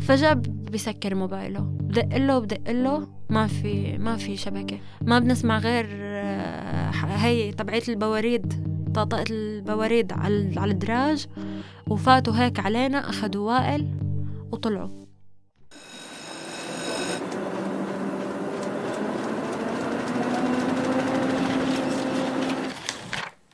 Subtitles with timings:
[0.00, 1.60] فجأة بسكر موبايله.
[1.60, 4.78] بدق له بدق له ما في ما في شبكة.
[5.02, 11.26] ما بنسمع غير آه، هي تبعية البواريد طاطقة البواريد على على الدراج
[11.86, 13.94] وفاتوا هيك علينا أخدوا وائل
[14.52, 15.00] وطلعوا.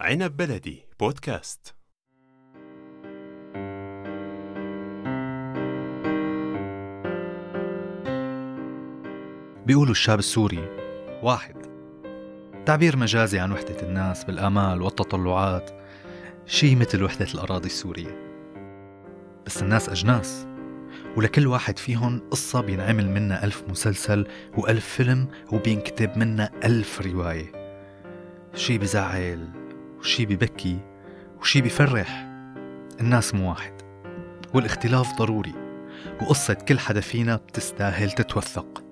[0.00, 1.75] عنب بلدي بودكاست.
[9.66, 10.68] بيقولوا الشاب السوري
[11.22, 11.56] واحد.
[12.66, 15.70] تعبير مجازي عن وحدة الناس بالآمال والتطلعات
[16.46, 18.42] شي مثل وحدة الأراضي السورية.
[19.46, 20.46] بس الناس أجناس
[21.16, 24.26] ولكل واحد فيهم قصة بينعمل منها ألف مسلسل
[24.58, 27.52] وألف فيلم وبينكتب منها ألف رواية.
[28.54, 29.48] شي بزعل
[29.98, 30.78] وشي ببكي
[31.40, 32.26] وشي بفرح.
[33.00, 33.72] الناس مو واحد
[34.54, 35.54] والاختلاف ضروري
[36.22, 38.85] وقصة كل حدا فينا بتستاهل تتوثق.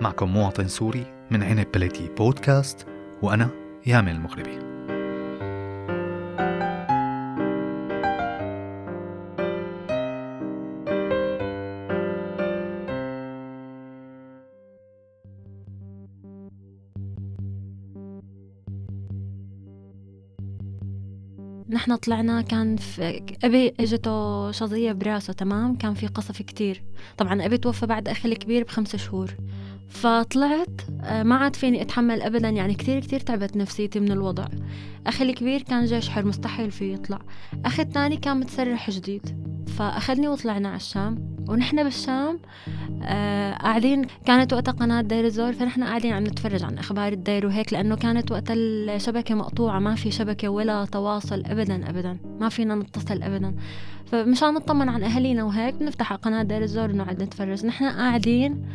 [0.00, 2.86] معكم مواطن سوري من عنب بلدي بودكاست
[3.22, 3.50] وأنا
[3.86, 4.70] يامن المغربي.
[21.70, 26.82] نحن طلعنا كان في أبي إجته شظية براسه تمام؟ كان في قصف كتير.
[27.18, 29.34] طبعا أبي توفى بعد أخي الكبير بخمسة شهور.
[29.90, 34.44] فطلعت آه، ما عاد فيني أتحمل أبدا يعني كتير كتير تعبت نفسيتي من الوضع.
[35.06, 37.18] أخي الكبير كان جيش حر مستحيل فيه يطلع.
[37.64, 39.50] أخي الثاني كان متسرح جديد.
[39.78, 41.36] فأخذني وطلعنا على الشام.
[41.48, 42.40] ونحن بالشام
[43.02, 47.72] آه قاعدين كانت وقتها قناة دير الزور فنحن قاعدين عم نتفرج عن أخبار الدير وهيك
[47.72, 52.18] لأنه كانت وقتها الشبكة مقطوعة ما في شبكة ولا تواصل أبدا أبدا.
[52.40, 53.54] ما فينا نتصل أبدا.
[54.06, 57.66] فمشان نطمن عن أهالينا وهيك بنفتح قناة دير الزور ونقعد نتفرج.
[57.66, 58.66] نحن قاعدين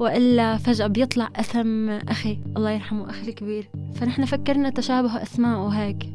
[0.00, 2.38] وإلا فجأة بيطلع اسم أخي.
[2.56, 6.08] الله يرحمه أخي الكبير فنحن فكرنا تشابه أسماء وهيك.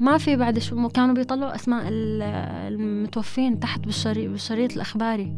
[0.00, 5.32] ما في بعد شو كانوا بيطلعوا أسماء المتوفين تحت بالشريط بالشريط الأخباري.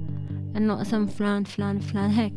[0.57, 2.33] إنه أسم فلان فلان فلان هيك.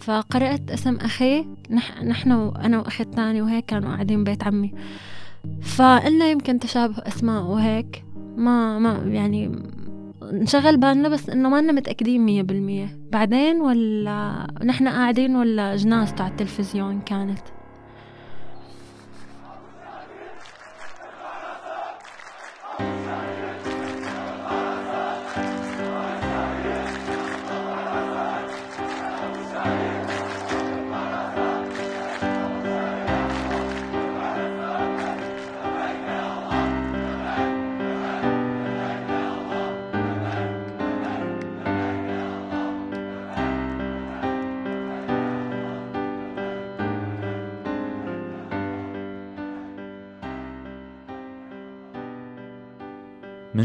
[0.00, 4.74] فقرأت أسم أخي نح نحن وأنا وأخي الثاني وهيك كانوا قاعدين بيت عمي.
[5.62, 8.04] فقلنا يمكن تشابه أسماء وهيك.
[8.36, 9.62] ما ما يعني
[10.30, 12.98] انشغل بالنا بس إنه ما متأكدين مية بالمية.
[13.12, 17.55] بعدين ولا نحن قاعدين ولا جناز تاع التلفزيون كانت؟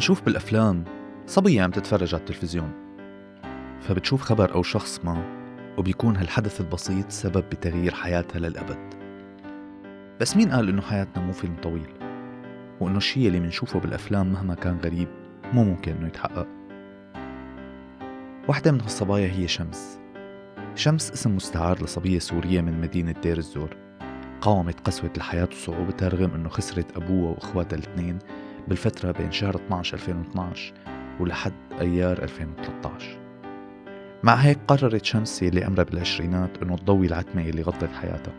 [0.01, 0.83] منشوف بالأفلام
[1.27, 2.71] صبية عم تتفرج على التلفزيون
[3.81, 5.23] فبتشوف خبر أو شخص ما
[5.77, 8.93] وبيكون هالحدث البسيط سبب بتغيير حياتها للأبد.
[10.21, 11.89] بس مين قال إنه حياتنا مو فيلم طويل؟
[12.79, 15.07] وإنه الشيء اللي منشوفه بالأفلام مهما كان غريب
[15.53, 16.47] مو ممكن إنه يتحقق.
[18.47, 19.99] واحدة من هالصبايا هي شمس.
[20.75, 23.77] شمس اسم مستعار لصبية سورية من مدينة دير الزور.
[24.41, 28.19] قاومت قسوة الحياة وصعوبتها رغم أنه خسرت أبوها وأخواتها الاثنين
[28.67, 30.73] بالفترة بين شهر 12 2012
[31.19, 33.17] ولحد أيار 2013
[34.23, 38.33] مع هيك قررت شمس اللي عمرها بالعشرينات إنه تضوي العتمة اللي غطت حياتها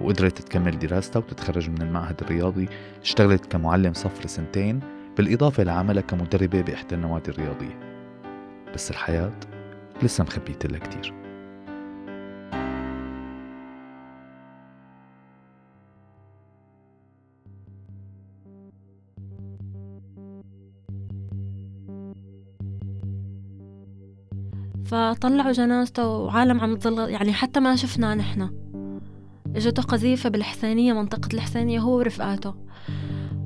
[0.00, 2.68] وقدرت تكمل دراستها وتتخرج من المعهد الرياضي
[3.02, 4.80] اشتغلت كمعلم صف لسنتين
[5.16, 7.78] بالإضافة لعملها كمدربة بإحدى النوادي الرياضية.
[8.74, 9.32] بس الحياة
[10.02, 11.19] لسه مخبيت لها كتير.
[24.90, 28.50] فطلعوا جنازته وعالم عم تظل يعني حتى ما شفنا نحن.
[29.56, 32.54] إجته قذيفة بالحسينية منطقة الحسينية هو ورفقاته.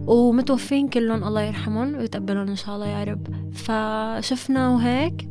[0.07, 3.27] ومتوفين كلهم الله يرحمهم ويتقبلهم إن شاء الله يا رب.
[3.53, 5.29] فشفنا وهيك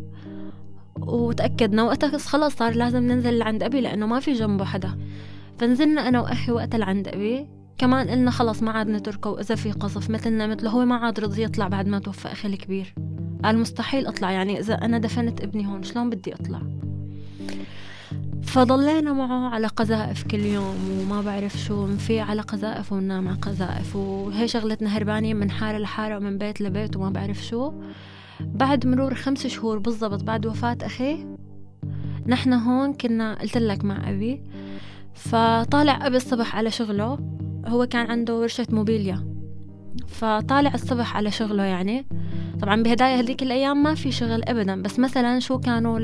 [1.00, 1.84] وتأكدنا.
[1.84, 4.98] وقتها خلص صار لازم ننزل لعند أبي لأنه ما في جنبه حدا.
[5.58, 7.48] فنزلنا أنا وأخي وقتها لعند أبي.
[7.84, 11.44] كمان قلنا خلص ما عاد نتركه وإذا في قصف مثلنا مثله هو ما عاد رضي
[11.44, 12.94] يطلع بعد ما توفى أخي الكبير.
[13.44, 16.62] قال مستحيل أطلع يعني إذا أنا دفنت ابني هون شلون بدي أطلع؟
[18.44, 23.96] فضلينا معه على قذائف كل يوم وما بعرف شو نفيق على قذائف وننام على قذائف.
[23.96, 27.74] وهي شغلتنا هربانين من حارة لحارة ومن بيت لبيت وما بعرف شو.
[28.40, 31.26] بعد مرور خمس شهور بالضبط بعد وفاة أخي
[32.28, 34.44] نحن هون كنا قلت لك مع أبي
[35.14, 37.43] فطالع أبي الصبح على شغله.
[37.68, 39.34] هو كان عنده ورشة موبيليا.
[40.08, 42.06] فطالع الصبح على شغله يعني.
[42.62, 44.82] طبعا بهدايا هذيك الأيام ما في شغل أبدا.
[44.82, 46.00] بس مثلا شو كانوا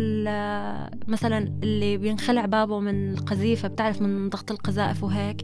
[1.08, 5.42] مثلا اللي بينخلع بابه من القذيفة بتعرف من ضغط القذائف وهيك؟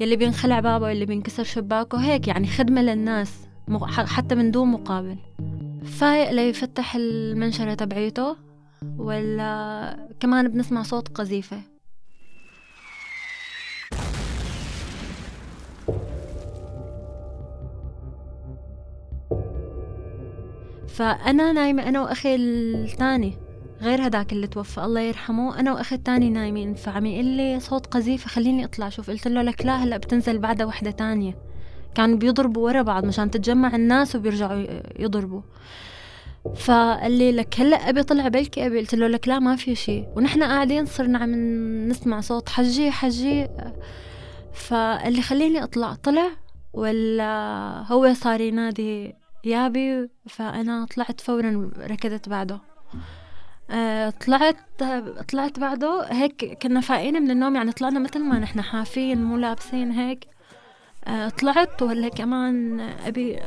[0.00, 3.32] يلي بينخلع بابه يلي بينكسر شباكه هيك يعني خدمة للناس
[3.90, 5.16] حتى من دون مقابل.
[5.84, 8.36] فايق ليفتح المنشرة تبعيته
[8.98, 11.56] ولا كمان بنسمع صوت قذيفة.
[20.98, 23.38] فأنا نايمة أنا وأخي الثاني
[23.82, 26.74] غير هداك اللي توفى الله يرحمه أنا وأخي الثاني نايمين.
[26.74, 28.88] فعم يقول لي صوت قذيفة خليني أطلع.
[28.88, 31.38] شوف قلت له لك لا هلأ بتنزل بعدها وحدة تانية.
[31.94, 34.64] كانوا بيضربوا ورا بعض مشان تتجمع الناس وبيرجعوا
[34.98, 35.40] يضربوا.
[36.56, 38.78] فقال لي لك هلأ أبي طلع بلكي أبي.
[38.78, 40.08] قلت له لك لا ما في شيء.
[40.16, 41.34] ونحن قاعدين صرنا عم
[41.88, 43.48] نسمع صوت حجي حجي.
[44.54, 45.94] فقال لي خليني أطلع.
[45.94, 46.30] طلع
[46.72, 49.14] ولا هو صار ينادي
[49.48, 52.60] يابي فأنا طلعت فورا ركضت بعده.
[53.70, 54.56] آه، طلعت
[55.32, 59.90] طلعت بعده هيك كنا فايقين من النوم يعني طلعنا مثل ما نحن حافين مو لابسين
[59.90, 60.24] هيك.
[61.06, 63.40] آه، طلعت ولا كمان أبي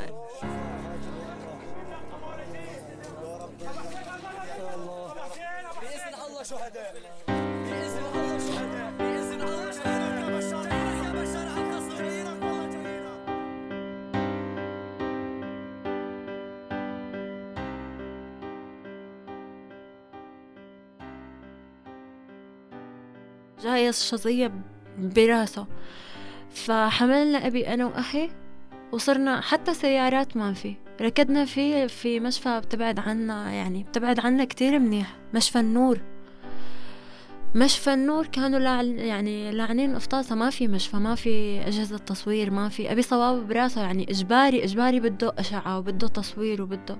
[23.76, 24.52] جاية الشظية
[24.98, 25.66] براسه.
[26.50, 28.30] فحملنا أبي أنا وأخي
[28.92, 30.74] وصرنا حتى سيارات ما في.
[31.00, 35.16] ركضنا فيه في مشفى بتبعد عنا يعني بتبعد عنا كتير منيح.
[35.34, 36.00] مشفى النور.
[37.54, 42.68] مشفى النور كانوا لاعن يعني لاعنين قفطاسة ما في مشفى ما في أجهزة تصوير ما
[42.68, 42.92] في.
[42.92, 46.98] أبي صواب براسه يعني إجباري إجباري بده أشعة وبده تصوير وبده.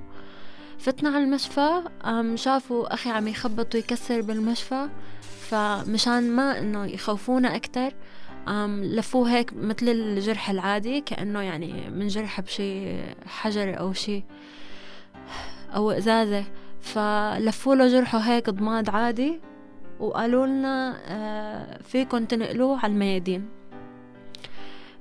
[0.79, 1.83] فتنا على المشفى
[2.35, 4.89] شافوا أخي عم يخبط ويكسر بالمشفى.
[5.52, 7.93] فمشان ما إنه يخوفونا أكتر
[8.69, 14.25] لفوه هيك مثل الجرح العادي كأنه يعني من جرح بشي حجر أو شي
[15.75, 16.44] أو إزازة.
[16.81, 19.40] فلفوا له جرحه هيك ضماد عادي
[20.00, 23.49] وقالوا لنا آه، فيكم تنقلوه على الميادين.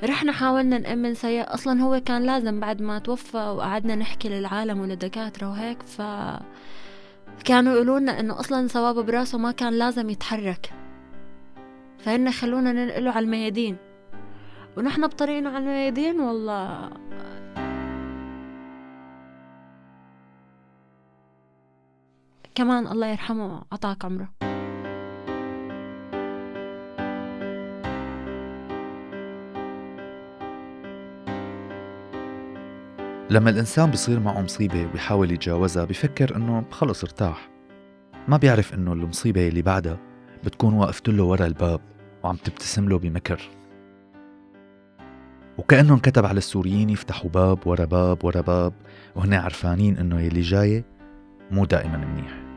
[0.03, 5.49] رحنا حاولنا نأمن سيء أصلا هو كان لازم بعد ما توفى وقعدنا نحكي للعالم وللدكاترة
[5.49, 6.01] وهيك ف
[7.45, 10.73] كانوا يقولوا لنا إنه أصلا صوابه براسه ما كان لازم يتحرك.
[11.99, 13.77] فهن خلونا ننقله على الميادين.
[14.77, 16.89] ونحن بطريقنا على الميادين والله.
[22.55, 24.50] كمان الله يرحمه عطاك عمره.
[33.31, 37.49] لما الإنسان بصير معه مصيبة ويحاول يتجاوزها بفكر إنه خلص ارتاح.
[38.27, 39.97] ما بيعرف إنه المصيبة اللي بعدها
[40.43, 41.81] بتكون وقفت له ورا الباب
[42.23, 43.41] وعم تبتسم له بمكر.
[45.57, 48.73] وكأنه انكتب على السوريين يفتحوا باب ورا باب ورا باب
[49.15, 50.83] وهن عرفانين إنه يلي جاي
[51.51, 52.50] مو دائما منيح.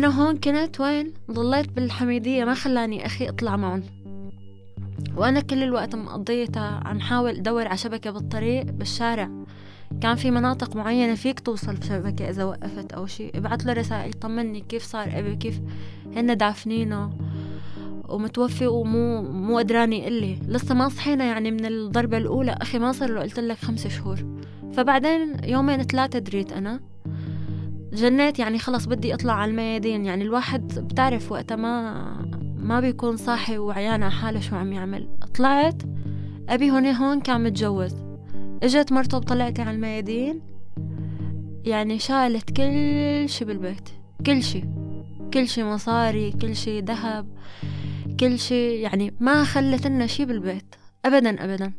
[0.00, 3.82] أنا هون كنت وين؟ ضليت بالحميدية ما خلاني أخي أطلع معهم.
[5.16, 9.30] وأنا كل الوقت مقضيتها عم حاول أدور على شبكة بالطريق بالشارع.
[10.00, 13.30] كان في مناطق معينة فيك توصل بشبكة إذا وقفت أو شي.
[13.34, 15.60] ابعت له رسائل طمني كيف صار أبي كيف
[16.16, 17.10] هن دافنينه.
[18.08, 22.56] ومتوفي ومو مو قدراني يقلي لسه ما صحينا يعني من الضربة الأولى.
[22.62, 24.40] أخي ما صار له قلت لك خمس شهور.
[24.72, 26.89] فبعدين يومين ثلاثة دريت أنا.
[27.92, 30.04] جنيت يعني خلص بدي أطلع على الميادين.
[30.04, 35.08] يعني الواحد بتعرف وقتها ما ما بيكون صاحي وعيان على حاله شو عم يعمل.
[35.34, 35.82] طلعت
[36.48, 37.94] أبي هون هون كان متجوز.
[38.62, 40.42] إجت مرته وطلعتي على الميادين.
[41.64, 43.88] يعني شالت كل شي بالبيت.
[44.26, 44.64] كل شي.
[45.34, 47.28] كل شي مصاري كل شي ذهب
[48.20, 50.74] كل شي يعني ما خلت لنا شي بالبيت.
[51.04, 51.72] ابدا ابدا.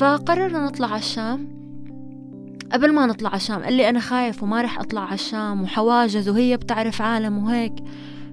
[0.00, 1.48] فقررنا نطلع على الشام.
[2.72, 6.28] قبل ما نطلع على الشام قال لي أنا خايف وما رح أطلع على الشام وحواجز
[6.28, 7.72] وهي بتعرف عالم وهيك.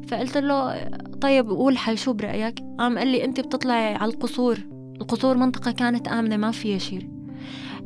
[0.08, 0.90] فقلت له
[1.22, 4.60] طيب قول حل شو برأيك؟ قام قال لي أنت بتطلعي على القصور.
[5.02, 7.10] القصور منطقة كانت آمنة ما فيها شيء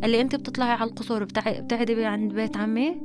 [0.01, 2.97] قال لي أنت بتطلعي على القصور بتعدي عند بيت عمي؟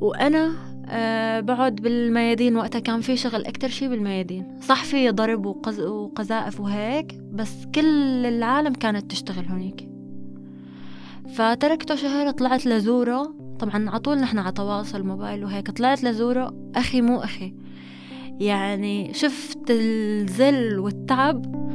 [0.00, 0.52] وأنا
[0.86, 2.78] أه بقعد بالميادين وقتها.
[2.78, 4.60] كان في شغل أكتر شي بالميادين.
[4.60, 9.88] صح في ضرب وقز وقذائف وهيك بس كل العالم كانت تشتغل هونيك.
[11.34, 13.34] فتركته شهر طلعت لزوره.
[13.58, 15.70] طبعا على طول نحن على تواصل موبايل وهيك.
[15.70, 17.54] طلعت لزوره أخي مو أخي.
[18.40, 21.68] يعني شفت الذل والتعب.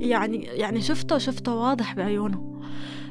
[0.00, 2.60] يعني يعني شفته شفته واضح بعيونه.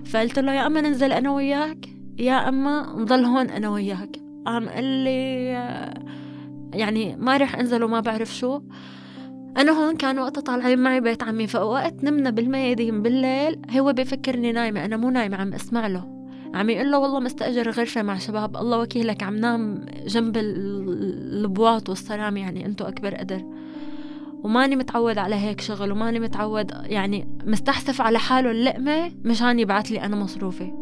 [0.05, 1.89] فقلت له يا أما ننزل أنا وياك
[2.19, 4.19] يا أما نضل هون أنا وياك.
[4.45, 5.45] قام قال لي
[6.73, 8.61] يعني ما رح أنزل وما بعرف شو.
[9.57, 14.85] أنا هون كان وقتها طالعين معي بيت عمي فوقت نمنا بالميادين بالليل هو بفكرني نايمة
[14.85, 16.17] أنا مو نايمة عم أسمع له.
[16.53, 22.37] عم يقول له والله مستأجر غرفة مع شباب الله وكيلك عم نام جنب البواط والصرام
[22.37, 23.43] يعني أنتو أكبر قدر.
[24.43, 30.01] وماني متعود على هيك شغل وماني متعود يعني مستحسف على حاله اللقمة مشان يبعث لي
[30.01, 30.73] أنا مصروفي.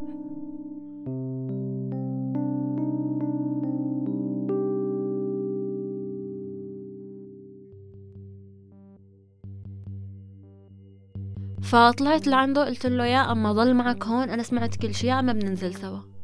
[11.62, 15.34] فطلعت لعنده قلت له يا أما ضل معك هون أنا سمعت كل شي يا أما
[15.34, 16.15] بننزل سوا.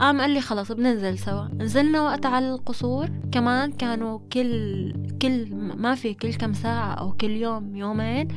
[0.00, 1.44] قام قال لي خلص بننزل سوا.
[1.54, 3.08] نزلنا وقت على القصور.
[3.32, 8.28] كمان كانوا كل كل ما في كل كم ساعة أو كل يوم يومين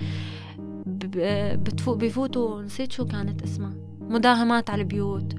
[1.55, 2.61] بتفوت بفوتوا.
[2.61, 3.73] نسيت شو كانت اسمها.
[4.01, 5.35] مداهمات على البيوت.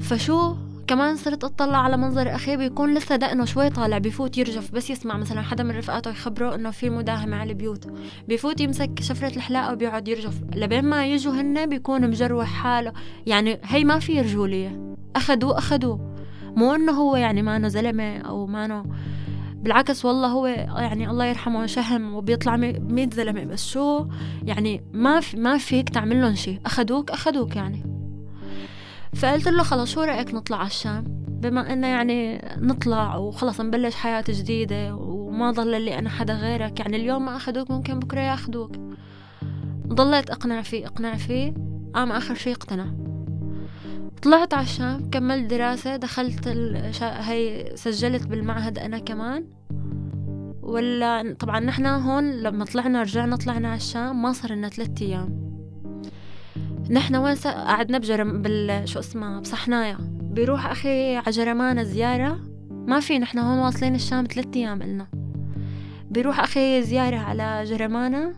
[0.00, 0.54] فشو؟
[0.86, 3.98] كمان صرت أطلع على منظر أخي بيكون لسه دقنه شوي طالع.
[3.98, 4.70] بيفوت يرجف.
[4.70, 7.86] بس يسمع مثلا حدا من رفقاته يخبره إنه في مداهمة على البيوت.
[8.28, 10.40] بيفوت يمسك شفرة الحلاقة وبيقعد يرجف.
[10.54, 12.92] لبين ما يجوا هن بيكون مجروح حاله.
[13.26, 14.91] يعني هي ما في رجولية.
[15.16, 16.14] اخذوه اخذوه
[16.56, 18.84] مو إنه هو يعني مانو زلمة أو مانو
[19.62, 23.44] بالعكس والله هو يعني الله يرحمه شهم وبيطلع مية زلمة.
[23.44, 24.06] بس شو
[24.42, 27.84] يعني ما في ما فيك تعمل لهم شيء أخدوك أخدوك يعني.
[29.16, 34.24] فقلت له خلص شو رأيك نطلع على الشام؟ بما إنه يعني نطلع وخلص نبلش حياة
[34.28, 38.76] جديدة وما ضل لي أنا حدا غيرك يعني اليوم ما اخذوك ممكن بكرة ياخذوك
[39.86, 41.54] ضليت أقنع فيه أقنع فيه
[41.94, 42.86] قام آخر شي اقتنع
[44.22, 47.30] طلعت على الشام كملت دراسة دخلت الشا...
[47.30, 49.44] هي سجلت بالمعهد أنا كمان.
[50.62, 55.52] ولا طبعا نحن هون لما طلعنا رجعنا طلعنا على الشام ما صار لنا ثلاثة أيام.
[56.90, 57.46] نحن وين س...
[57.46, 59.98] قعدنا بجرم بال شو اسمها؟ بصحنايا.
[60.20, 62.40] بيروح أخي على جرمانة زيارة.
[62.70, 65.06] ما في نحن هون واصلين الشام ثلاثة أيام إلنا.
[66.10, 68.32] بيروح أخي زيارة على جرمانة.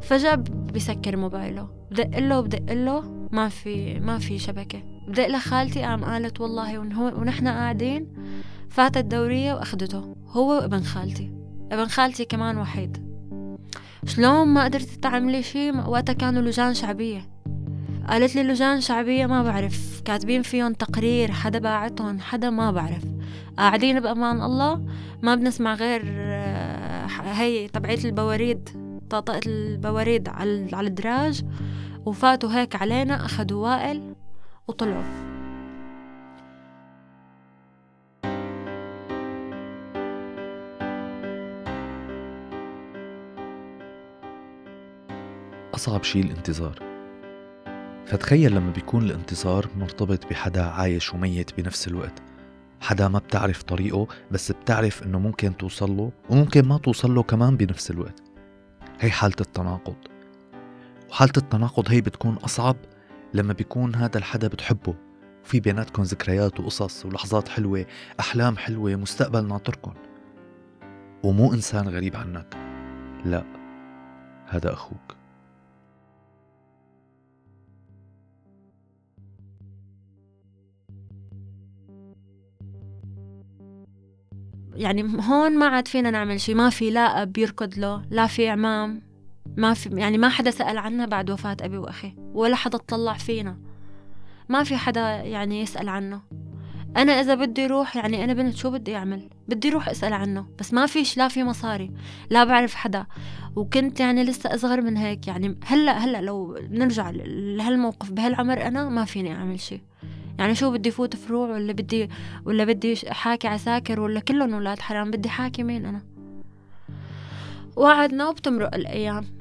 [0.00, 1.68] فجأة بيسكر موبايله.
[1.90, 3.15] بدق له بدق له.
[3.36, 4.82] ما في ما في شبكة.
[5.08, 8.08] بدأ لخالتي قام قالت والله ونحن قاعدين
[8.70, 11.32] فاتت دورية وأخدته هو وابن خالتي.
[11.72, 12.96] ابن خالتي كمان وحيد.
[14.06, 17.28] شلون ما قدرتي تعملي شي وقتها كانوا لجان شعبية.
[18.08, 23.04] قالت لي لجان شعبية ما بعرف كاتبين فيهم تقرير حدا باعتهم حدا ما بعرف.
[23.58, 24.86] قاعدين بأمان الله
[25.22, 28.68] ما بنسمع غير آه، هي تبعية البواريد
[29.10, 31.44] طاطقة البواريد على الدراج.
[32.06, 34.14] وفاتوا هيك علينا أخدوا وائل
[34.68, 35.02] وطلعوا.
[45.74, 46.78] أصعب شي الانتظار.
[48.06, 52.22] فتخيل لما بيكون الانتظار مرتبط بحدا عايش وميت بنفس الوقت.
[52.80, 57.56] حدا ما بتعرف طريقه بس بتعرف إنه ممكن توصل له وممكن ما توصل له كمان
[57.56, 58.22] بنفس الوقت.
[59.00, 60.15] هي حالة التناقض.
[61.10, 62.76] وحالة التناقض هي بتكون أصعب
[63.34, 64.94] لما بيكون هذا الحدا بتحبه؟
[65.44, 67.86] وفي بيناتكم ذكريات وقصص ولحظات حلوة
[68.20, 69.94] أحلام حلوة مستقبل ناطركم.
[71.22, 72.56] ومو إنسان غريب عنك.
[73.24, 73.44] لا
[74.46, 75.16] هذا أخوك.
[84.74, 88.48] يعني هون ما عاد فينا نعمل شي ما في لا أب يركض له لا في
[88.48, 89.05] عمام
[89.56, 93.58] ما في يعني ما حدا سأل عنا بعد وفاة أبي وأخي ولا حدا اطلع فينا.
[94.48, 96.20] ما في حدا يعني يسأل عنه.
[96.96, 100.74] أنا إذا بدي روح يعني أنا بنت شو بدي أعمل؟ بدي روح أسأل عنه بس
[100.74, 101.90] ما فيش لا في مصاري
[102.30, 103.06] لا بعرف حدا.
[103.56, 109.04] وكنت يعني لسه أصغر من هيك يعني هلأ هلأ لو نرجع لهالموقف بهالعمر أنا ما
[109.04, 109.80] فيني أعمل شي.
[110.38, 112.10] يعني شو بدي فوت فروع ولا بدي
[112.44, 116.02] ولا بدي حاكي عساكر ولا كلهم ولاد حرام بدي حاكي مين أنا؟
[117.76, 119.35] وقعدنا وبتمرق الأيام.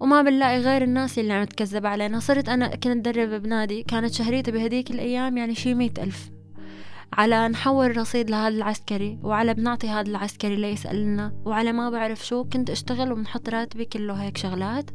[0.00, 2.20] وما بنلاقي غير الناس اللي عم تكذب علينا.
[2.20, 6.30] صرت أنا كنت درب بنادي كانت شهريتي بهديك الأيام يعني شي مية ألف.
[7.12, 12.70] على نحول رصيد لهذا العسكري وعلى بنعطي هذا العسكري ليسألنا وعلى ما بعرف شو كنت
[12.70, 14.90] أشتغل وبنحط راتبي كله هيك شغلات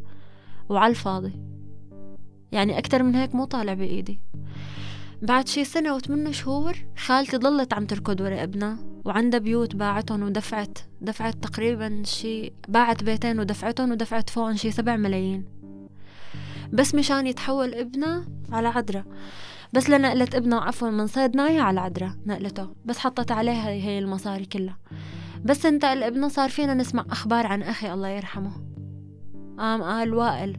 [0.70, 1.34] وعلى الفاضي.
[2.52, 4.20] يعني أكتر من هيك مو طالع بإيدي.
[5.22, 8.93] بعد شي سنة وثمان شهور خالتي ضلت عم تركض ورا ابنها.
[9.06, 15.46] وعندها بيوت باعتهم ودفعت دفعت تقريبا شي باعت بيتين ودفعتهم ودفعت فوقهم شي سبع ملايين.
[16.74, 19.04] بس مشان يتحول ابنها على عدرا
[19.74, 22.70] بس لنقلة ابنها عفوا من صيدناية على عدرا نقلته.
[22.86, 24.78] بس حطت عليها هي المصاري كلها.
[25.46, 28.52] بس انتقل ابنها صار فينا نسمع أخبار عن أخي الله يرحمه.
[29.58, 30.58] قام قال وائل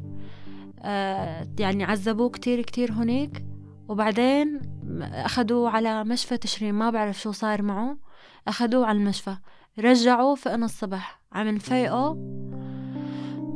[0.82, 3.44] آه يعني عذبوه كتير كتير هناك
[3.88, 4.60] وبعدين
[5.00, 8.03] أخدوه على مشفى تشرين ما بعرف شو صار معه.
[8.48, 9.36] أخدوه على المشفى.
[9.78, 12.16] رجعوه فقنا الصبح عم نفيقه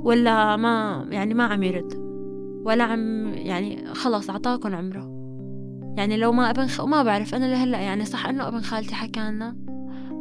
[0.02, 1.94] ولا ما يعني ما عم يرد.
[2.64, 5.18] ولا عم يعني خلص عطاكم عمره.
[5.96, 6.80] يعني لو ما أبن خ...
[6.80, 7.34] ما بعرف.
[7.34, 9.56] أنا لهلأ يعني صح إنه أبن خالتي حكى لنا.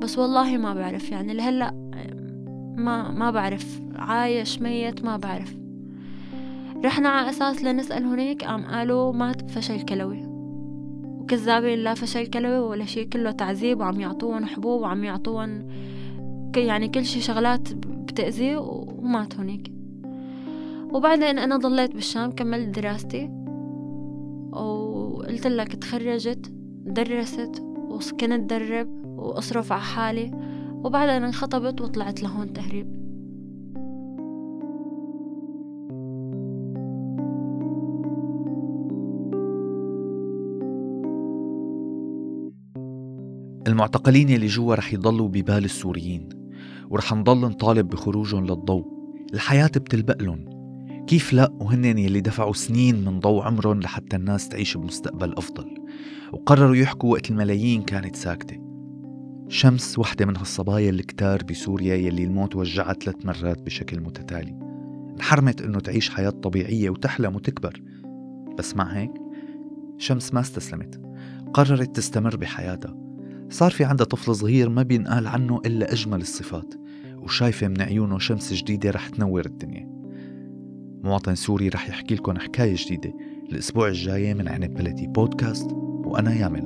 [0.02, 1.12] بس والله ما بعرف.
[1.12, 1.72] يعني لهلأ
[2.78, 3.82] ما ما بعرف.
[3.96, 5.58] عايش ميت ما بعرف.
[6.86, 10.27] رحنا على أساس لنسأل هناك قام قالوا مات بفشل كلوي.
[11.28, 15.68] وكذابين لا فشل كلوي ولا شيء كله تعذيب وعم يعطوهم حبوب وعم يعطوهم
[16.56, 19.72] يعني كل شي شغلات بتأذيه ومات هناك
[20.94, 23.30] وبعدين أنا ضليت بالشام كملت دراستي
[24.52, 26.52] وقلت لك تخرجت
[26.86, 30.32] درست وكنت درب وأصرف على حالي
[30.84, 32.97] وبعدين انخطبت وطلعت لهون تهريب.
[43.68, 46.30] المعتقلين يلي جوا رح يضلوا ببال السوريين
[46.90, 48.86] ورح نضل نطالب بخروجهم للضوء.
[49.34, 50.38] الحياة بتلبق
[51.08, 55.66] كيف لا؟ وهن يلي دفعوا سنين من ضوء عمرهم لحتى الناس تعيش بمستقبل أفضل.
[56.34, 58.58] وقرروا يحكوا وقت الملايين كانت ساكتة.
[59.48, 64.60] شمس وحدة من هالصبايا الكتار بسوريا يلي الموت وجعها ثلاث مرات بشكل متتالي.
[65.16, 67.82] انحرمت إنه تعيش حياة طبيعية وتحلم وتكبر.
[68.58, 69.12] بس مع هيك
[69.98, 71.02] شمس ما استسلمت.
[71.54, 73.07] قررت تستمر بحياتها.
[73.50, 76.74] صار في عندها طفل صغير ما بينقال عنه إلا أجمل الصفات
[77.16, 79.98] وشايفة من عيونه شمس جديدة رح تنور الدنيا.
[81.04, 83.14] مواطن سوري رح يحكي لكم حكاية جديدة
[83.52, 85.72] الأسبوع الجاي من عنب بلدي بودكاست
[86.06, 86.66] وأنا يامل